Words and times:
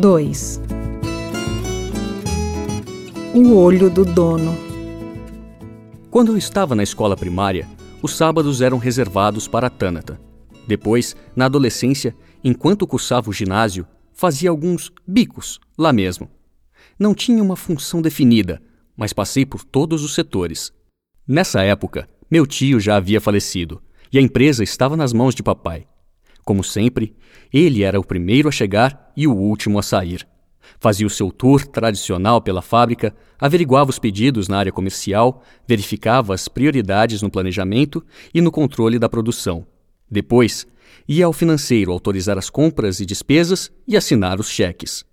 2 0.00 0.62
O 3.34 3.54
olho 3.54 3.90
do 3.90 4.02
dono. 4.02 4.56
Quando 6.10 6.32
eu 6.32 6.38
estava 6.38 6.74
na 6.74 6.82
escola 6.82 7.14
primária, 7.14 7.68
os 8.00 8.16
sábados 8.16 8.62
eram 8.62 8.78
reservados 8.78 9.46
para 9.46 9.66
a 9.66 9.70
Tânata. 9.70 10.18
Depois, 10.66 11.14
na 11.36 11.44
adolescência, 11.44 12.16
enquanto 12.42 12.86
cursava 12.86 13.28
o 13.28 13.32
ginásio, 13.32 13.86
fazia 14.14 14.48
alguns 14.48 14.90
bicos 15.06 15.60
lá 15.76 15.92
mesmo. 15.92 16.30
Não 16.98 17.12
tinha 17.12 17.42
uma 17.42 17.54
função 17.54 18.00
definida, 18.00 18.58
mas 18.96 19.12
passei 19.12 19.44
por 19.44 19.62
todos 19.62 20.02
os 20.02 20.14
setores. 20.14 20.72
Nessa 21.28 21.60
época, 21.60 22.08
meu 22.30 22.46
tio 22.46 22.80
já 22.80 22.96
havia 22.96 23.20
falecido 23.20 23.82
e 24.10 24.16
a 24.16 24.22
empresa 24.22 24.64
estava 24.64 24.96
nas 24.96 25.12
mãos 25.12 25.34
de 25.34 25.42
papai. 25.42 25.86
Como 26.44 26.64
sempre, 26.64 27.14
ele 27.52 27.82
era 27.82 27.98
o 27.98 28.04
primeiro 28.04 28.48
a 28.48 28.52
chegar 28.52 29.12
e 29.16 29.26
o 29.26 29.34
último 29.34 29.78
a 29.78 29.82
sair. 29.82 30.26
Fazia 30.78 31.06
o 31.06 31.10
seu 31.10 31.30
tour 31.30 31.66
tradicional 31.66 32.40
pela 32.40 32.62
fábrica, 32.62 33.14
averiguava 33.38 33.90
os 33.90 33.98
pedidos 33.98 34.48
na 34.48 34.58
área 34.58 34.72
comercial, 34.72 35.42
verificava 35.66 36.34
as 36.34 36.48
prioridades 36.48 37.22
no 37.22 37.30
planejamento 37.30 38.04
e 38.32 38.40
no 38.40 38.50
controle 38.50 38.98
da 38.98 39.08
produção. 39.08 39.66
Depois, 40.10 40.66
ia 41.08 41.26
ao 41.26 41.32
financeiro 41.32 41.92
autorizar 41.92 42.38
as 42.38 42.50
compras 42.50 43.00
e 43.00 43.06
despesas 43.06 43.70
e 43.86 43.96
assinar 43.96 44.40
os 44.40 44.48
cheques. 44.48 45.04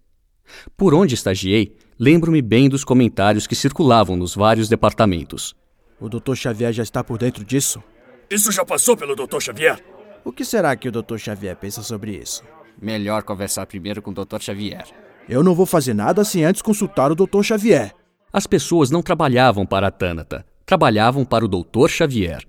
Por 0.76 0.94
onde 0.94 1.16
estagiei, 1.16 1.76
lembro-me 2.00 2.42
bem 2.42 2.70
dos 2.70 2.84
comentários 2.84 3.48
que 3.48 3.56
circulavam 3.56 4.16
nos 4.16 4.36
vários 4.36 4.70
departamentos. 4.70 5.56
O 6.00 6.08
Dr. 6.08 6.36
Xavier 6.36 6.72
já 6.72 6.84
está 6.84 7.04
por 7.04 7.18
dentro 7.18 7.44
disso? 7.44 7.84
Isso 8.30 8.52
já 8.52 8.64
passou 8.64 8.96
pelo 8.96 9.16
Dr. 9.16 9.40
Xavier? 9.40 9.84
O 10.28 10.34
que 10.34 10.44
será 10.44 10.76
que 10.76 10.90
o 10.90 10.92
Dr. 10.92 11.16
Xavier 11.18 11.56
pensa 11.56 11.82
sobre 11.82 12.18
isso? 12.18 12.44
Melhor 12.82 13.24
conversar 13.24 13.66
primeiro 13.66 14.02
com 14.02 14.12
o 14.12 14.14
Dr. 14.14 14.42
Xavier. 14.42 14.86
Eu 15.30 15.42
não 15.42 15.56
vou 15.56 15.66
fazer 15.66 15.94
nada 15.94 16.22
sem 16.26 16.44
antes 16.44 16.62
consultar 16.62 17.10
o 17.10 17.16
Dr. 17.16 17.42
Xavier. 17.44 17.96
As 18.34 18.46
pessoas 18.46 18.92
não 18.92 19.02
trabalhavam 19.02 19.66
para 19.66 19.88
a 19.88 19.92
Tânata, 19.92 20.46
trabalhavam 20.66 21.24
para 21.24 21.46
o 21.46 21.48
Dr. 21.48 21.88
Xavier. 21.88 22.44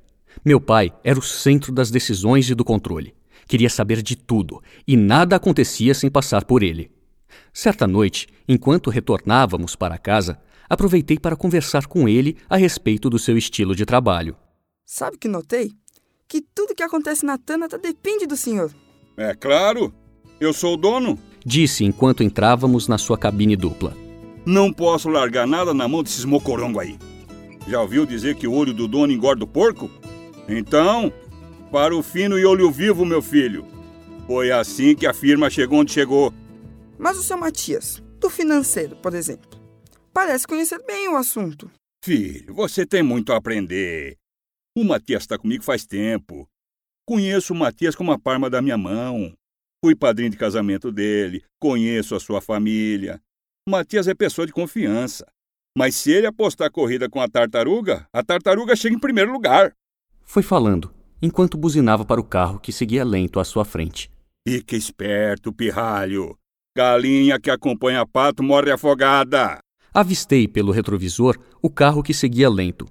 Meu 0.45 0.61
pai 0.61 0.93
era 1.05 1.21
o 1.21 1.23
centro 1.23 1.71
das 1.71 1.89
decisões 1.89 2.51
e 2.51 2.55
do 2.57 2.65
controle. 2.65 3.15
Queria 3.47 3.71
saber 3.71 4.03
de 4.03 4.17
tudo, 4.17 4.61
e 4.85 4.97
nada 4.97 5.37
acontecia 5.37 5.95
sem 5.95 6.11
passar 6.11 6.45
por 6.45 6.65
ele. 6.65 6.91
Certa 7.53 7.87
noite, 7.87 8.27
enquanto 8.49 8.91
retornávamos 8.91 9.77
para 9.77 9.97
casa, 9.99 10.41
aproveitei 10.69 11.17
para 11.17 11.37
conversar 11.37 11.87
com 11.87 12.09
ele 12.09 12.39
a 12.51 12.57
respeito 12.57 13.09
do 13.09 13.21
seu 13.21 13.39
estilo 13.39 13.77
de 13.77 13.87
trabalho. 13.87 14.35
Sabe 14.85 15.15
o 15.15 15.19
que 15.21 15.29
notei? 15.29 15.71
Que 16.29 16.43
tudo 16.55 16.75
que 16.75 16.83
acontece 16.83 17.25
na 17.25 17.39
Tânata 17.39 17.79
depende 17.79 18.27
do 18.27 18.37
senhor. 18.37 18.71
É 19.17 19.35
claro, 19.35 19.93
eu 20.39 20.53
sou 20.53 20.75
o 20.75 20.77
dono. 20.77 21.19
Disse 21.45 21.85
enquanto 21.85 22.23
entrávamos 22.23 22.87
na 22.87 22.99
sua 22.99 23.17
cabine 23.17 23.57
dupla. 23.57 23.97
Não 24.45 24.73
posso 24.73 25.09
largar 25.09 25.47
nada 25.47 25.73
na 25.73 25.89
mão 25.89 26.03
desses 26.03 26.25
mocorongo 26.25 26.79
aí. 26.79 26.99
Já 27.67 27.81
ouviu 27.81 28.05
dizer 28.07 28.37
que 28.37 28.47
o 28.47 28.53
olho 28.53 28.73
do 28.75 28.87
dono 28.87 29.13
engorda 29.13 29.45
o 29.45 29.49
porco? 29.49 29.91
Então, 30.49 31.13
para 31.73 31.97
o 31.97 32.03
fino 32.03 32.39
e 32.39 32.45
olho 32.45 32.71
vivo, 32.71 33.05
meu 33.05 33.23
filho. 33.23 33.67
Foi 34.27 34.51
assim 34.51 34.95
que 34.95 35.07
a 35.07 35.15
firma 35.15 35.49
chegou 35.49 35.81
onde 35.81 35.93
chegou. 35.93 36.33
Mas 36.99 37.19
o 37.19 37.23
seu 37.23 37.37
Matias, 37.37 38.03
do 38.19 38.29
financeiro, 38.29 38.97
por 38.97 39.15
exemplo, 39.15 39.49
parece 40.13 40.47
conhecer 40.47 40.83
bem 40.87 41.09
o 41.09 41.17
assunto. 41.17 41.71
Filho, 42.05 42.55
você 42.55 42.87
tem 42.87 43.03
muito 43.03 43.33
a 43.33 43.37
aprender. 43.37 44.17
O 44.79 44.85
Matias 44.85 45.25
está 45.25 45.37
comigo 45.37 45.65
faz 45.65 45.85
tempo. 45.85 46.49
Conheço 47.05 47.53
o 47.53 47.57
Matias 47.57 47.97
como 47.97 48.13
a 48.13 48.19
palma 48.19 48.49
da 48.49 48.63
minha 48.63 48.79
mão. 48.79 49.33
Fui 49.85 49.93
padrinho 49.93 50.31
de 50.31 50.37
casamento 50.37 50.93
dele, 50.93 51.43
conheço 51.61 52.15
a 52.15 52.21
sua 52.21 52.41
família. 52.41 53.21
O 53.67 53.73
Matias 53.73 54.07
é 54.07 54.15
pessoa 54.15 54.47
de 54.47 54.53
confiança. 54.53 55.27
Mas 55.77 55.97
se 55.97 56.13
ele 56.13 56.29
apostar 56.29 56.71
corrida 56.71 57.11
com 57.11 57.21
a 57.21 57.29
tartaruga, 57.29 58.07
a 58.13 58.23
tartaruga 58.23 58.77
chega 58.77 58.95
em 58.95 59.01
primeiro 59.01 59.33
lugar. 59.33 59.75
Foi 60.23 60.45
falando, 60.45 60.95
enquanto 61.21 61.59
buzinava 61.59 62.05
para 62.05 62.21
o 62.21 62.25
carro 62.25 62.61
que 62.61 62.71
seguia 62.71 63.05
lento 63.05 63.41
à 63.41 63.45
sua 63.45 63.65
frente. 63.65 64.09
Fique 64.47 64.77
esperto, 64.77 65.53
pirralho. 65.53 66.39
Galinha 66.77 67.41
que 67.41 67.51
acompanha 67.51 68.07
pato 68.07 68.45
morre 68.45 68.71
afogada. 68.71 69.59
Avistei 69.93 70.47
pelo 70.47 70.71
retrovisor 70.71 71.37
o 71.61 71.69
carro 71.69 72.01
que 72.01 72.15
seguia 72.15 72.49
lento, 72.49 72.87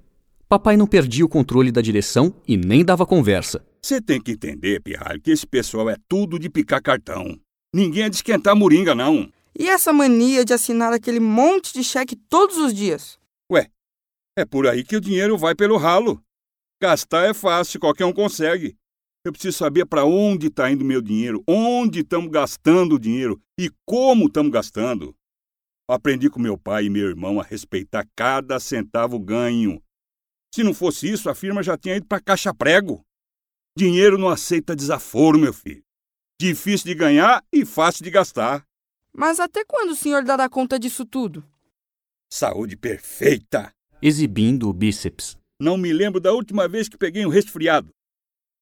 Papai 0.48 0.78
não 0.78 0.86
perdia 0.86 1.26
o 1.26 1.28
controle 1.28 1.70
da 1.70 1.82
direção 1.82 2.34
e 2.48 2.56
nem 2.56 2.82
dava 2.82 3.04
conversa. 3.04 3.62
Você 3.82 4.00
tem 4.00 4.18
que 4.18 4.32
entender, 4.32 4.80
Pirralho, 4.80 5.20
que 5.20 5.30
esse 5.30 5.46
pessoal 5.46 5.90
é 5.90 5.96
tudo 6.08 6.38
de 6.38 6.48
picar 6.48 6.82
cartão. 6.82 7.38
Ninguém 7.74 8.04
é 8.04 8.08
de 8.08 8.16
esquentar 8.16 8.56
moringa, 8.56 8.94
não. 8.94 9.30
E 9.58 9.68
essa 9.68 9.92
mania 9.92 10.46
de 10.46 10.54
assinar 10.54 10.90
aquele 10.90 11.20
monte 11.20 11.74
de 11.74 11.84
cheque 11.84 12.16
todos 12.16 12.56
os 12.56 12.72
dias? 12.72 13.18
Ué, 13.52 13.68
é 14.38 14.46
por 14.46 14.66
aí 14.66 14.82
que 14.82 14.96
o 14.96 15.00
dinheiro 15.02 15.36
vai 15.36 15.54
pelo 15.54 15.76
ralo. 15.76 16.18
Gastar 16.80 17.28
é 17.28 17.34
fácil, 17.34 17.78
qualquer 17.78 18.06
um 18.06 18.12
consegue. 18.12 18.74
Eu 19.26 19.32
preciso 19.32 19.58
saber 19.58 19.84
para 19.84 20.06
onde 20.06 20.46
está 20.46 20.70
indo 20.70 20.82
meu 20.82 21.02
dinheiro, 21.02 21.44
onde 21.46 22.00
estamos 22.00 22.30
gastando 22.30 22.94
o 22.94 22.98
dinheiro 22.98 23.38
e 23.60 23.70
como 23.84 24.28
estamos 24.28 24.50
gastando. 24.50 25.14
Aprendi 25.86 26.30
com 26.30 26.40
meu 26.40 26.56
pai 26.56 26.86
e 26.86 26.90
meu 26.90 27.06
irmão 27.06 27.38
a 27.38 27.42
respeitar 27.42 28.06
cada 28.16 28.58
centavo 28.58 29.18
ganho 29.18 29.78
se 30.54 30.62
não 30.62 30.74
fosse 30.74 31.10
isso, 31.10 31.28
a 31.28 31.34
firma 31.34 31.62
já 31.62 31.76
tinha 31.76 31.96
ido 31.96 32.06
para 32.06 32.20
caixa 32.20 32.52
prego. 32.54 33.04
Dinheiro 33.76 34.18
não 34.18 34.28
aceita 34.28 34.74
desaforo, 34.74 35.38
meu 35.38 35.52
filho. 35.52 35.82
Difícil 36.40 36.86
de 36.86 36.94
ganhar 36.94 37.44
e 37.52 37.64
fácil 37.64 38.04
de 38.04 38.10
gastar. 38.10 38.64
Mas 39.12 39.40
até 39.40 39.64
quando 39.64 39.90
o 39.90 39.96
senhor 39.96 40.24
dará 40.24 40.48
conta 40.48 40.78
disso 40.78 41.04
tudo? 41.04 41.44
Saúde 42.32 42.76
perfeita! 42.76 43.72
Exibindo 44.00 44.68
o 44.68 44.72
bíceps. 44.72 45.36
Não 45.60 45.76
me 45.76 45.92
lembro 45.92 46.20
da 46.20 46.32
última 46.32 46.68
vez 46.68 46.88
que 46.88 46.96
peguei 46.96 47.26
um 47.26 47.30
resfriado. 47.30 47.90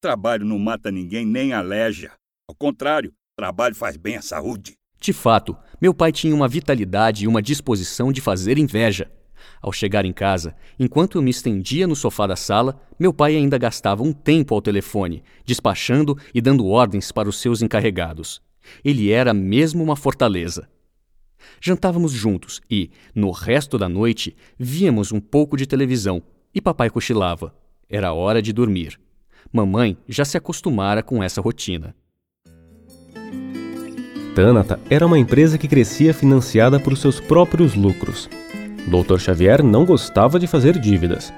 Trabalho 0.00 0.46
não 0.46 0.58
mata 0.58 0.90
ninguém 0.90 1.26
nem 1.26 1.52
aleja. 1.52 2.12
Ao 2.48 2.54
contrário, 2.54 3.12
trabalho 3.36 3.74
faz 3.74 3.96
bem 3.96 4.16
à 4.16 4.22
saúde. 4.22 4.74
De 4.98 5.12
fato, 5.12 5.56
meu 5.80 5.92
pai 5.92 6.10
tinha 6.10 6.34
uma 6.34 6.48
vitalidade 6.48 7.24
e 7.24 7.28
uma 7.28 7.42
disposição 7.42 8.10
de 8.10 8.20
fazer 8.20 8.56
inveja. 8.56 9.10
Ao 9.60 9.72
chegar 9.72 10.04
em 10.04 10.12
casa, 10.12 10.54
enquanto 10.78 11.18
eu 11.18 11.22
me 11.22 11.30
estendia 11.30 11.86
no 11.86 11.96
sofá 11.96 12.26
da 12.26 12.36
sala, 12.36 12.80
meu 12.98 13.12
pai 13.12 13.36
ainda 13.36 13.58
gastava 13.58 14.02
um 14.02 14.12
tempo 14.12 14.54
ao 14.54 14.62
telefone, 14.62 15.22
despachando 15.44 16.16
e 16.34 16.40
dando 16.40 16.66
ordens 16.66 17.12
para 17.12 17.28
os 17.28 17.40
seus 17.40 17.62
encarregados. 17.62 18.40
Ele 18.84 19.10
era 19.10 19.32
mesmo 19.32 19.82
uma 19.82 19.96
fortaleza. 19.96 20.68
Jantávamos 21.60 22.12
juntos 22.12 22.60
e, 22.70 22.90
no 23.14 23.30
resto 23.30 23.78
da 23.78 23.88
noite, 23.88 24.36
víamos 24.58 25.12
um 25.12 25.20
pouco 25.20 25.56
de 25.56 25.66
televisão 25.66 26.22
e 26.54 26.60
papai 26.60 26.90
cochilava. 26.90 27.54
Era 27.88 28.12
hora 28.12 28.42
de 28.42 28.52
dormir. 28.52 28.98
Mamãe 29.52 29.96
já 30.08 30.24
se 30.24 30.36
acostumara 30.36 31.02
com 31.02 31.22
essa 31.22 31.40
rotina. 31.40 31.94
Tânata 34.34 34.78
era 34.90 35.06
uma 35.06 35.18
empresa 35.18 35.56
que 35.56 35.66
crescia 35.66 36.12
financiada 36.12 36.78
por 36.78 36.96
seus 36.96 37.20
próprios 37.20 37.74
lucros. 37.74 38.28
Dr. 38.86 39.18
Xavier 39.18 39.62
não 39.62 39.84
gostava 39.84 40.38
de 40.38 40.46
fazer 40.46 40.78
dívidas. 40.78 41.32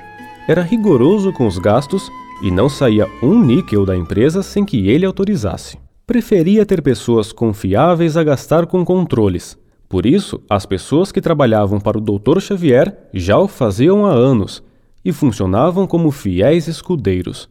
Era 0.46 0.62
rigoroso 0.62 1.32
com 1.32 1.46
os 1.46 1.58
gastos 1.58 2.10
e 2.42 2.50
não 2.50 2.68
saía 2.68 3.08
um 3.22 3.42
níquel 3.42 3.84
da 3.84 3.96
empresa 3.96 4.42
sem 4.42 4.64
que 4.64 4.88
ele 4.88 5.06
autorizasse. 5.06 5.78
Preferia 6.06 6.64
ter 6.64 6.82
pessoas 6.82 7.32
confiáveis 7.32 8.16
a 8.16 8.24
gastar 8.24 8.66
com 8.66 8.84
controles. 8.84 9.58
Por 9.88 10.04
isso, 10.04 10.40
as 10.48 10.66
pessoas 10.66 11.10
que 11.10 11.20
trabalhavam 11.20 11.80
para 11.80 11.98
o 11.98 12.00
Dr. 12.00 12.40
Xavier 12.40 13.08
já 13.12 13.38
o 13.38 13.48
faziam 13.48 14.04
há 14.04 14.10
anos 14.10 14.62
e 15.04 15.12
funcionavam 15.12 15.86
como 15.86 16.10
fiéis 16.10 16.68
escudeiros. 16.68 17.48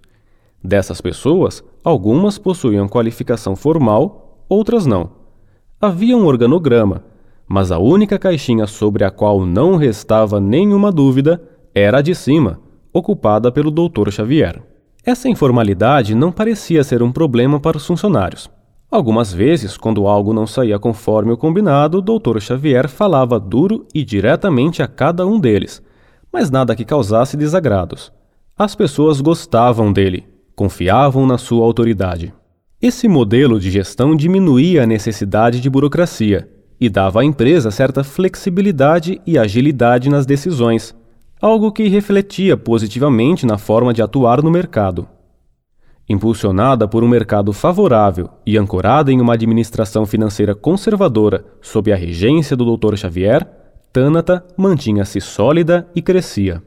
Dessas 0.64 1.02
pessoas, 1.02 1.64
algumas 1.84 2.38
possuíam 2.38 2.88
qualificação 2.88 3.55
formal, 3.55 4.44
outras 4.47 4.85
não. 4.85 5.11
Havia 5.79 6.16
um 6.17 6.26
organograma 6.26 7.03
mas 7.47 7.72
a 7.72 7.79
única 7.79 8.20
caixinha 8.20 8.67
sobre 8.67 9.05
a 9.05 9.09
qual 9.09 9.46
não 9.46 9.78
restava 9.78 10.40
nenhuma 10.40 10.91
dúvida 10.91 11.41
era 11.73 11.99
a 11.99 12.02
de 12.02 12.14
cima, 12.14 12.59
ocupada 12.91 13.52
pelo 13.52 13.72
Dr. 13.72 14.09
Xavier. 14.09 14.61
Essa 15.05 15.29
informalidade 15.29 16.14
não 16.14 16.32
parecia 16.32 16.84
ser 16.84 17.02
um 17.02 17.11
problema 17.11 17.59
para 17.59 17.78
os 17.78 17.88
funcionários. 17.88 18.49
Algumas 18.91 19.32
vezes, 19.32 19.78
quando 19.78 20.08
algo 20.08 20.34
não 20.34 20.46
saía 20.46 20.78
conforme 20.78 21.32
o 21.32 21.38
combinado, 21.38 21.99
o 21.99 22.02
Dr. 22.02 22.40
Xavier 22.40 22.90
falava 22.90 23.40
duro 23.40 23.85
e 23.94 24.03
diretamente 24.03 24.82
a 24.82 24.88
cada 24.88 25.26
um 25.26 25.40
deles, 25.40 25.82
mas 26.32 26.49
nada 26.49 26.76
que 26.76 26.84
causasse 26.84 27.38
desagrados. 27.38 28.11
As 28.58 28.76
pessoas 28.76 29.22
gostavam 29.22 29.94
dele, 29.94 30.26
confiavam 30.55 31.26
na 31.26 31.38
sua 31.38 31.64
autoridade. 31.64 32.34
Esse 32.82 33.08
modelo 33.08 33.59
de 33.59 33.72
gestão 33.72 34.16
diminuía 34.16 34.84
a 34.84 34.88
necessidade 34.88 35.61
de 35.61 35.70
burocracia 35.70 36.49
e 36.79 36.90
dava 36.90 37.22
à 37.22 37.26
empresa 37.26 37.72
certa 37.72 38.03
flexibilidade 38.03 39.22
e 39.26 39.38
agilidade 39.38 40.09
nas 40.09 40.26
decisões, 40.26 40.96
algo 41.41 41.72
que 41.72 41.88
refletia 41.88 42.56
positivamente 42.56 43.46
na 43.46 43.58
forma 43.58 43.94
de 43.94 44.02
atuar 44.02 44.41
no 44.41 44.52
mercado. 44.52 45.08
Impulsionada 46.09 46.88
por 46.88 47.03
um 47.03 47.08
mercado 47.08 47.52
favorável 47.52 48.29
e 48.46 48.58
ancorada 48.58 49.12
em 49.12 49.20
uma 49.20 49.34
administração 49.34 50.06
financeira 50.06 50.56
conservadora 50.56 51.46
sob 51.62 51.91
a 51.91 51.96
regência 51.96 52.56
do 52.56 52.78
Dr. 52.78 52.96
Xavier, 52.96 53.46
Tânata 53.91 54.46
mantinha-se 54.56 55.20
sólida 55.20 55.88
e 55.96 56.02
crescia. 56.02 56.64